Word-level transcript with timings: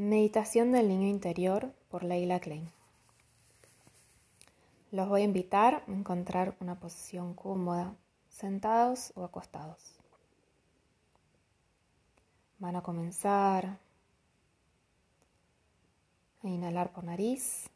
Meditación 0.00 0.70
del 0.70 0.86
niño 0.86 1.08
interior 1.08 1.74
por 1.88 2.04
Leila 2.04 2.38
Klein. 2.38 2.70
Los 4.92 5.08
voy 5.08 5.22
a 5.22 5.24
invitar 5.24 5.82
a 5.88 5.90
encontrar 5.90 6.54
una 6.60 6.78
posición 6.78 7.34
cómoda, 7.34 7.96
sentados 8.28 9.12
o 9.16 9.24
acostados. 9.24 9.96
Van 12.60 12.76
a 12.76 12.80
comenzar 12.80 13.80
a 16.44 16.46
inhalar 16.46 16.92
por 16.92 17.02
nariz 17.02 17.68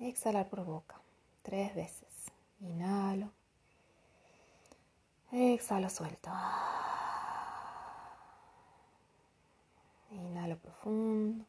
exhalar 0.00 0.48
por 0.48 0.64
boca 0.64 1.00
tres 1.44 1.76
veces. 1.76 2.08
Inhalo. 2.58 3.30
Exhalo 5.30 5.88
suelto. 5.90 6.28
Inhalo 10.16 10.56
profundo. 10.56 11.44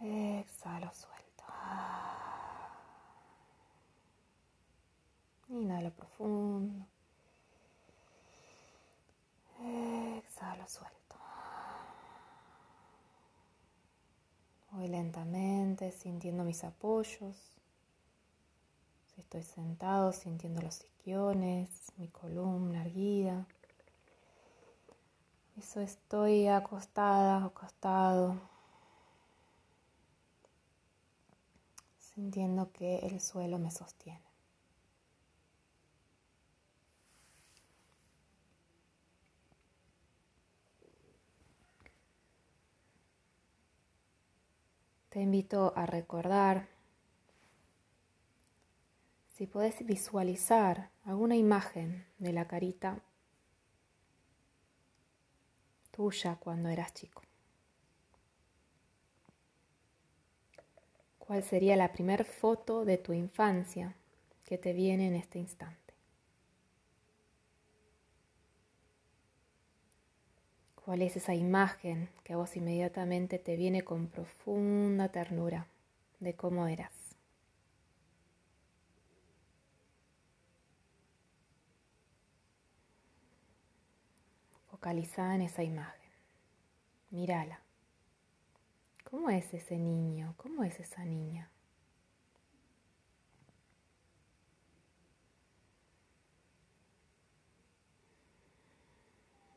Exhalo 0.00 0.90
suelto. 0.94 1.44
Inhalo 5.48 5.90
profundo. 5.90 6.86
Exhalo 9.58 10.66
suelto. 10.66 11.16
Voy 14.70 14.88
lentamente 14.88 15.92
sintiendo 15.92 16.44
mis 16.44 16.64
apoyos. 16.64 17.36
Si 19.08 19.20
estoy 19.20 19.42
sentado, 19.42 20.12
sintiendo 20.12 20.62
los 20.62 20.80
isquiones, 20.82 21.68
mi 21.98 22.08
columna 22.08 22.80
erguida. 22.82 23.46
Eso 25.60 25.82
estoy 25.82 26.48
acostada, 26.48 27.44
acostado, 27.44 28.40
sintiendo 31.98 32.72
que 32.72 33.00
el 33.00 33.20
suelo 33.20 33.58
me 33.58 33.70
sostiene. 33.70 34.24
Te 45.10 45.20
invito 45.20 45.74
a 45.76 45.84
recordar 45.84 46.68
si 49.28 49.46
puedes 49.46 49.84
visualizar 49.84 50.90
alguna 51.04 51.36
imagen 51.36 52.06
de 52.18 52.32
la 52.32 52.48
carita 52.48 53.02
tuya 56.00 56.36
cuando 56.36 56.70
eras 56.70 56.94
chico? 56.94 57.20
¿Cuál 61.18 61.42
sería 61.42 61.76
la 61.76 61.92
primer 61.92 62.24
foto 62.24 62.86
de 62.86 62.96
tu 62.96 63.12
infancia 63.12 63.94
que 64.46 64.56
te 64.56 64.72
viene 64.72 65.08
en 65.08 65.14
este 65.14 65.38
instante? 65.38 65.92
¿Cuál 70.74 71.02
es 71.02 71.16
esa 71.16 71.34
imagen 71.34 72.08
que 72.24 72.32
a 72.32 72.38
vos 72.38 72.56
inmediatamente 72.56 73.38
te 73.38 73.56
viene 73.56 73.84
con 73.84 74.06
profunda 74.06 75.10
ternura 75.10 75.66
de 76.18 76.32
cómo 76.32 76.66
eras? 76.66 76.99
Focaliza 84.80 85.34
en 85.34 85.42
esa 85.42 85.62
imagen. 85.62 86.10
Mírala. 87.10 87.60
¿Cómo 89.04 89.28
es 89.28 89.52
ese 89.52 89.76
niño? 89.76 90.32
¿Cómo 90.38 90.64
es 90.64 90.80
esa 90.80 91.04
niña? 91.04 91.50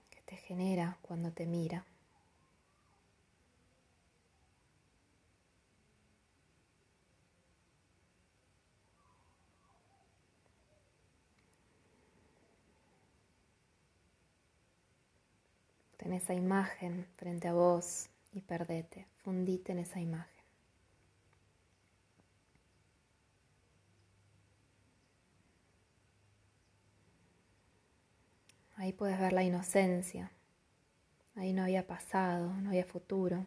¿Qué 0.09 0.19
te 0.25 0.35
genera 0.35 0.97
cuando 1.01 1.31
te 1.31 1.45
mira? 1.45 1.85
Ten 16.03 16.11
esa 16.11 16.33
imagen 16.33 17.07
frente 17.15 17.47
a 17.47 17.53
vos 17.53 18.09
y 18.33 18.41
perdete, 18.41 19.07
fundite 19.23 19.71
en 19.71 19.79
esa 19.79 20.01
imagen. 20.01 20.43
Ahí 28.75 28.91
puedes 28.91 29.17
ver 29.17 29.31
la 29.31 29.43
inocencia. 29.43 30.29
Ahí 31.35 31.53
no 31.53 31.63
había 31.63 31.87
pasado, 31.87 32.53
no 32.55 32.71
había 32.71 32.83
futuro. 32.83 33.45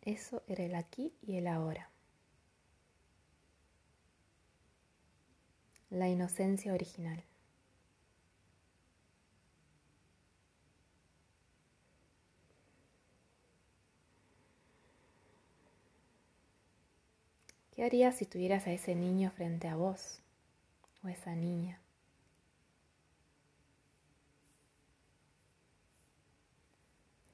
Eso 0.00 0.42
era 0.46 0.64
el 0.64 0.74
aquí 0.74 1.14
y 1.20 1.36
el 1.36 1.48
ahora. 1.48 1.90
La 5.90 6.08
inocencia 6.08 6.72
original. 6.72 7.22
¿Qué 17.74 17.82
harías 17.82 18.14
si 18.14 18.24
tuvieras 18.24 18.68
a 18.68 18.72
ese 18.72 18.94
niño 18.94 19.32
frente 19.32 19.66
a 19.66 19.74
vos 19.74 20.20
o 21.02 21.08
esa 21.08 21.34
niña? 21.34 21.80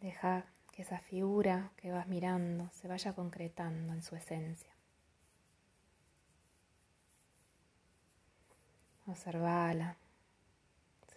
Deja 0.00 0.46
que 0.72 0.80
esa 0.80 0.98
figura 0.98 1.72
que 1.76 1.92
vas 1.92 2.06
mirando 2.06 2.70
se 2.72 2.88
vaya 2.88 3.12
concretando 3.12 3.92
en 3.92 4.02
su 4.02 4.16
esencia. 4.16 4.74
Observala, 9.06 9.98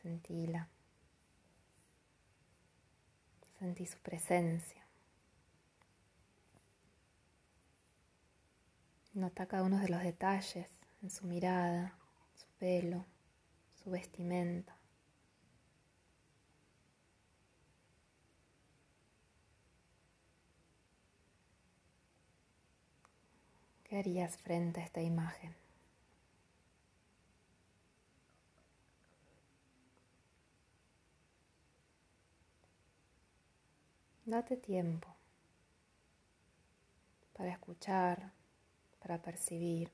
sentila, 0.02 0.68
sentí 3.58 3.86
su 3.86 4.00
presencia. 4.00 4.83
Nota 9.14 9.46
cada 9.46 9.62
uno 9.64 9.78
de 9.80 9.90
los 9.90 10.02
detalles 10.02 10.68
en 11.04 11.10
su 11.12 11.28
mirada, 11.28 11.96
su 12.34 12.48
pelo, 12.58 13.06
su 13.84 13.92
vestimenta. 13.92 14.76
¿Qué 23.84 24.00
harías 24.00 24.36
frente 24.38 24.82
a 24.82 24.84
esta 24.86 25.02
imagen? 25.02 25.56
Date 34.26 34.58
tiempo 34.58 35.14
para 37.34 37.52
escuchar, 37.52 38.32
para 39.04 39.22
percibir. 39.22 39.92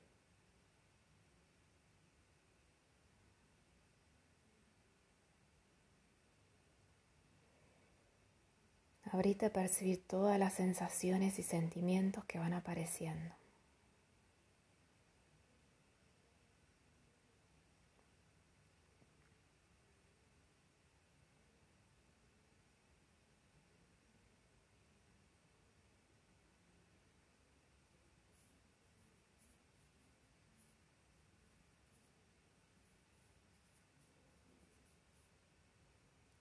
Abrite 9.12 9.46
a 9.46 9.52
percibir 9.52 10.06
todas 10.06 10.38
las 10.38 10.54
sensaciones 10.54 11.40
y 11.40 11.42
sentimientos 11.42 12.24
que 12.26 12.38
van 12.38 12.52
apareciendo. 12.52 13.39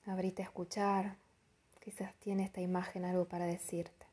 Abrite 0.09 0.41
a 0.41 0.45
escuchar, 0.45 1.17
quizás 1.79 2.15
tiene 2.15 2.43
esta 2.43 2.61
imagen 2.61 3.05
algo 3.05 3.25
para 3.25 3.45
decirte. 3.45 4.07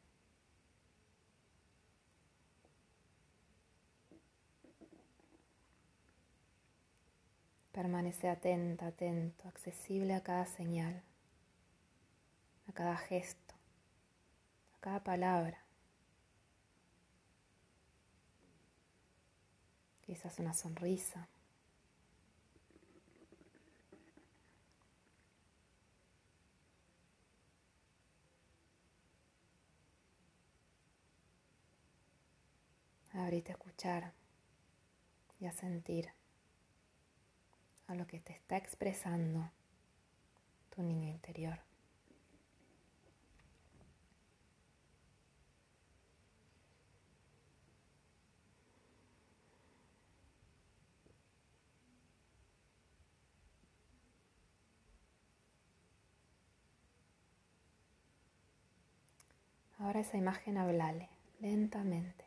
Permanece 7.72 8.28
atenta, 8.28 8.88
atento, 8.88 9.48
accesible 9.48 10.12
a 10.14 10.22
cada 10.22 10.44
señal. 10.44 11.02
a 12.68 12.72
cada 12.72 12.96
gesto, 12.96 13.54
a 14.74 14.80
cada 14.80 15.02
palabra. 15.02 15.64
Quizás 20.02 20.38
una 20.40 20.52
sonrisa. 20.52 21.26
Abrite 33.16 33.50
a 33.52 33.54
escuchar 33.54 34.12
y 35.40 35.46
a 35.46 35.52
sentir 35.52 36.10
a 37.86 37.94
lo 37.94 38.06
que 38.06 38.20
te 38.20 38.34
está 38.34 38.58
expresando 38.58 39.50
tu 40.74 40.82
niño 40.82 41.08
interior. 41.08 41.58
Ahora 59.78 60.00
esa 60.00 60.18
imagen 60.18 60.58
hablale 60.58 61.08
lentamente. 61.40 62.25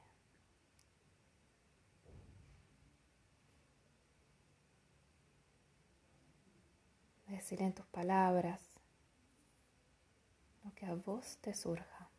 Decir 7.39 7.61
en 7.61 7.71
tus 7.71 7.85
palabras 7.85 8.59
lo 10.65 10.75
que 10.75 10.85
a 10.85 10.93
vos 10.93 11.37
te 11.39 11.53
surja. 11.53 12.09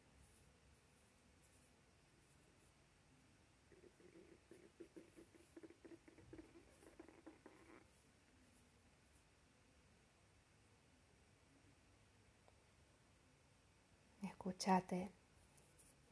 Escúchate 14.23 15.13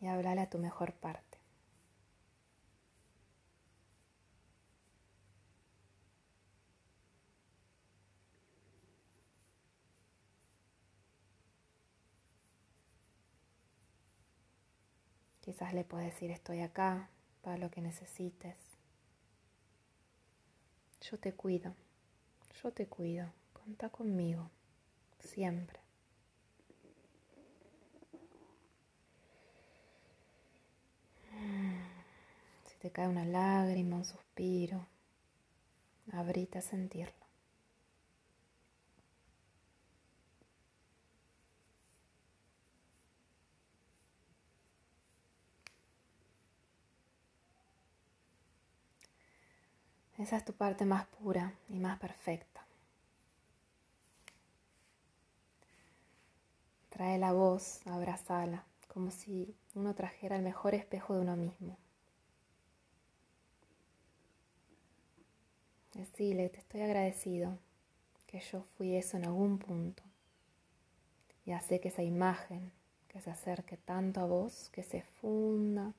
y 0.02 0.06
háblale 0.06 0.42
a 0.42 0.50
tu 0.50 0.58
mejor 0.58 0.92
parte. 0.92 1.38
Quizás 15.48 15.72
le 15.72 15.82
puedes 15.82 16.12
decir 16.12 16.30
estoy 16.30 16.60
acá 16.60 17.08
para 17.40 17.56
lo 17.56 17.70
que 17.70 17.80
necesites. 17.80 18.54
Yo 21.00 21.18
te 21.18 21.32
cuido, 21.32 21.74
yo 22.62 22.70
te 22.70 22.86
cuido, 22.86 23.32
contá 23.54 23.88
conmigo, 23.88 24.50
siempre. 25.20 25.80
Si 32.66 32.76
te 32.80 32.90
cae 32.90 33.08
una 33.08 33.24
lágrima, 33.24 33.96
un 33.96 34.04
suspiro, 34.04 34.86
abrite 36.12 36.58
a 36.58 36.60
sentirlo. 36.60 37.27
Esa 50.18 50.36
es 50.36 50.44
tu 50.44 50.52
parte 50.52 50.84
más 50.84 51.06
pura 51.06 51.54
y 51.68 51.78
más 51.78 51.98
perfecta. 52.00 52.66
Trae 56.88 57.18
la 57.18 57.32
voz, 57.32 57.86
abrazala, 57.86 58.64
como 58.88 59.12
si 59.12 59.54
uno 59.74 59.94
trajera 59.94 60.34
el 60.34 60.42
mejor 60.42 60.74
espejo 60.74 61.14
de 61.14 61.20
uno 61.20 61.36
mismo. 61.36 61.78
Decile, 65.94 66.48
te 66.48 66.58
estoy 66.58 66.80
agradecido 66.80 67.56
que 68.26 68.40
yo 68.40 68.64
fui 68.76 68.96
eso 68.96 69.16
en 69.16 69.24
algún 69.24 69.58
punto. 69.58 70.02
Y 71.46 71.52
hace 71.52 71.80
que 71.80 71.88
esa 71.88 72.02
imagen 72.02 72.72
que 73.06 73.20
se 73.20 73.30
acerque 73.30 73.76
tanto 73.76 74.20
a 74.20 74.26
vos, 74.26 74.68
que 74.70 74.82
se 74.82 75.02
funda 75.02 75.94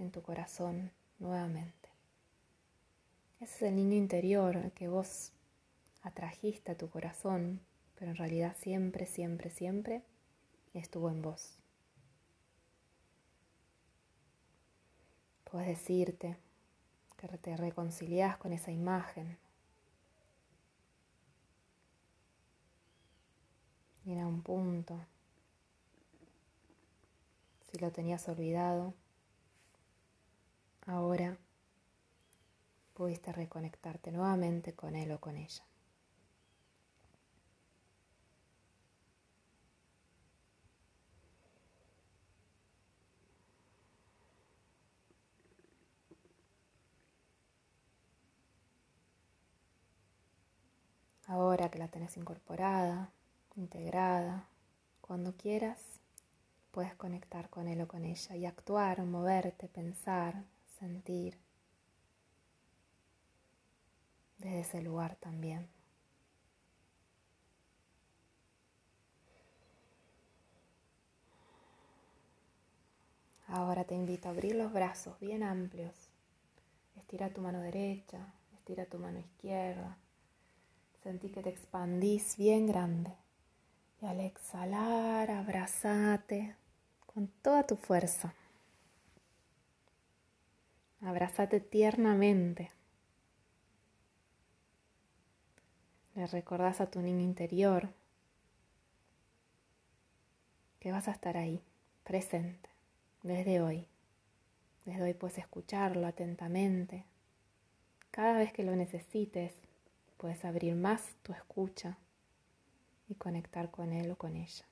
en 0.00 0.10
tu 0.10 0.22
corazón 0.22 0.90
nuevamente. 1.20 1.93
Ese 3.40 3.54
es 3.56 3.62
el 3.62 3.76
niño 3.76 3.96
interior 3.96 4.72
que 4.72 4.88
vos 4.88 5.32
atrajiste 6.02 6.72
a 6.72 6.78
tu 6.78 6.88
corazón, 6.88 7.60
pero 7.96 8.10
en 8.10 8.16
realidad 8.16 8.56
siempre, 8.58 9.06
siempre, 9.06 9.50
siempre 9.50 10.02
estuvo 10.72 11.10
en 11.10 11.22
vos. 11.22 11.58
Puedes 15.44 15.68
decirte 15.68 16.36
que 17.16 17.38
te 17.38 17.56
reconciliás 17.56 18.36
con 18.36 18.52
esa 18.52 18.72
imagen. 18.72 19.38
Y 24.04 24.12
en 24.12 24.26
un 24.26 24.42
punto, 24.42 25.00
si 27.70 27.78
lo 27.78 27.90
tenías 27.90 28.28
olvidado, 28.28 28.94
ahora 30.86 31.38
pudiste 32.94 33.32
reconectarte 33.32 34.12
nuevamente 34.12 34.74
con 34.74 34.96
él 34.96 35.12
o 35.12 35.20
con 35.20 35.36
ella. 35.36 35.64
Ahora 51.26 51.70
que 51.70 51.78
la 51.78 51.88
tenés 51.88 52.16
incorporada, 52.16 53.10
integrada, 53.56 54.48
cuando 55.00 55.36
quieras, 55.36 56.00
puedes 56.70 56.94
conectar 56.94 57.50
con 57.50 57.66
él 57.66 57.80
o 57.80 57.88
con 57.88 58.04
ella 58.04 58.36
y 58.36 58.46
actuar, 58.46 59.02
moverte, 59.04 59.68
pensar, 59.68 60.44
sentir 60.78 61.38
desde 64.38 64.60
ese 64.60 64.82
lugar 64.82 65.16
también. 65.16 65.68
Ahora 73.48 73.84
te 73.84 73.94
invito 73.94 74.28
a 74.28 74.32
abrir 74.32 74.56
los 74.56 74.72
brazos 74.72 75.18
bien 75.20 75.42
amplios. 75.42 75.94
Estira 76.96 77.30
tu 77.30 77.40
mano 77.40 77.60
derecha, 77.60 78.32
estira 78.54 78.86
tu 78.86 78.98
mano 78.98 79.18
izquierda. 79.18 79.96
Sentí 81.02 81.28
que 81.28 81.42
te 81.42 81.50
expandís 81.50 82.36
bien 82.36 82.66
grande. 82.66 83.12
Y 84.00 84.06
al 84.06 84.20
exhalar, 84.20 85.30
abrazate 85.30 86.56
con 87.06 87.28
toda 87.28 87.62
tu 87.62 87.76
fuerza. 87.76 88.34
Abrazate 91.00 91.60
tiernamente. 91.60 92.72
Le 96.14 96.26
recordás 96.26 96.80
a 96.80 96.90
tu 96.90 97.00
niño 97.00 97.20
interior 97.20 97.88
que 100.78 100.92
vas 100.92 101.08
a 101.08 101.12
estar 101.12 101.36
ahí, 101.36 101.60
presente, 102.04 102.68
desde 103.22 103.60
hoy. 103.60 103.88
Desde 104.84 105.02
hoy 105.02 105.14
puedes 105.14 105.38
escucharlo 105.38 106.06
atentamente. 106.06 107.04
Cada 108.10 108.36
vez 108.36 108.52
que 108.52 108.62
lo 108.62 108.76
necesites, 108.76 109.54
puedes 110.18 110.44
abrir 110.44 110.74
más 110.74 111.14
tu 111.22 111.32
escucha 111.32 111.96
y 113.08 113.14
conectar 113.14 113.70
con 113.70 113.92
él 113.92 114.10
o 114.10 114.16
con 114.16 114.36
ella. 114.36 114.64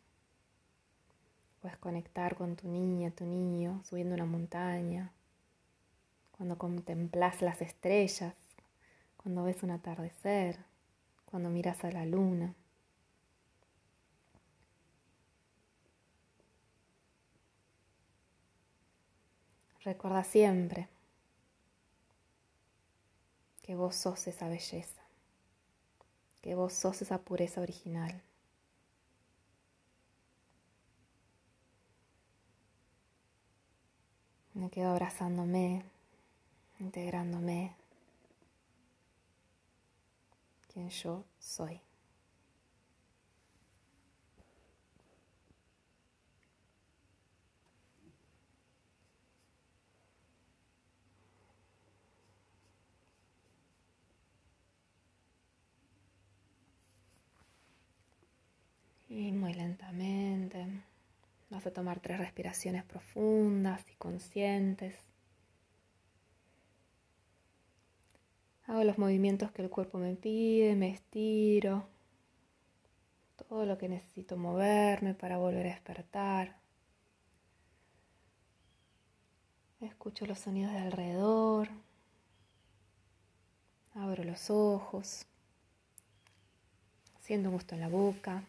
Puedes 1.60 1.78
conectar 1.78 2.36
con 2.36 2.56
tu 2.56 2.68
niña, 2.68 3.10
tu 3.10 3.24
niño, 3.24 3.82
subiendo 3.84 4.14
una 4.14 4.26
montaña, 4.26 5.12
cuando 6.32 6.58
contemplas 6.58 7.40
las 7.40 7.62
estrellas, 7.62 8.34
cuando 9.16 9.44
ves 9.44 9.62
un 9.62 9.70
atardecer, 9.70 10.58
cuando 11.32 11.48
miras 11.48 11.82
a 11.82 11.90
la 11.90 12.04
luna. 12.04 12.54
Recuerda 19.82 20.24
siempre 20.24 20.90
que 23.62 23.74
vos 23.74 23.96
sos 23.96 24.26
esa 24.26 24.46
belleza, 24.48 25.02
que 26.42 26.54
vos 26.54 26.74
sos 26.74 27.00
esa 27.00 27.16
pureza 27.22 27.62
original. 27.62 28.20
Me 34.52 34.68
quedo 34.68 34.90
abrazándome, 34.90 35.82
integrándome, 36.78 37.74
quien 40.72 40.88
yo 40.90 41.24
soy. 41.38 41.80
Y 59.08 59.30
muy 59.32 59.52
lentamente 59.52 60.66
vas 61.50 61.66
a 61.66 61.70
tomar 61.72 62.00
tres 62.00 62.18
respiraciones 62.18 62.82
profundas 62.84 63.84
y 63.92 63.94
conscientes. 63.96 64.96
Hago 68.66 68.84
los 68.84 68.98
movimientos 68.98 69.50
que 69.50 69.62
el 69.62 69.70
cuerpo 69.70 69.98
me 69.98 70.14
pide, 70.14 70.76
me 70.76 70.90
estiro, 70.90 71.86
todo 73.48 73.66
lo 73.66 73.76
que 73.76 73.88
necesito 73.88 74.36
moverme 74.36 75.14
para 75.14 75.38
volver 75.38 75.66
a 75.66 75.70
despertar. 75.70 76.56
Escucho 79.80 80.26
los 80.26 80.38
sonidos 80.38 80.72
de 80.72 80.78
alrededor, 80.78 81.68
abro 83.94 84.22
los 84.22 84.48
ojos, 84.48 85.26
siento 87.20 87.48
un 87.48 87.56
gusto 87.56 87.74
en 87.74 87.80
la 87.80 87.88
boca. 87.88 88.44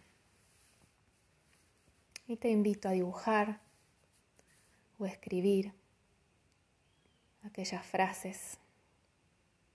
Y 2.28 2.38
te 2.38 2.50
invito 2.50 2.88
a 2.88 2.92
dibujar 2.92 3.60
o 5.00 5.06
escribir 5.06 5.74
aquellas 7.44 7.86
frases 7.86 8.58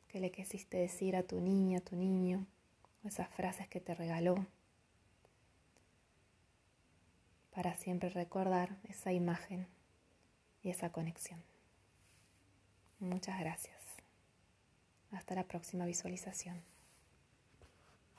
que 0.09 0.21
le 0.21 0.31
quisiste 0.31 0.79
decir 0.79 1.17
a 1.17 1.23
tu 1.23 1.41
niña, 1.41 1.79
a 1.79 1.83
tu 1.83 1.97
niño, 1.97 2.47
o 3.05 3.09
esas 3.09 3.29
frases 3.29 3.69
que 3.69 3.81
te 3.81 3.95
regaló, 3.95 4.47
para 7.51 7.75
siempre 7.75 8.09
recordar 8.09 8.79
esa 8.89 9.13
imagen 9.13 9.67
y 10.63 10.71
esa 10.71 10.91
conexión. 10.91 11.43
Muchas 13.01 13.39
gracias. 13.39 13.79
Hasta 15.11 15.35
la 15.35 15.45
próxima 15.45 15.87
visualización. 15.87 16.63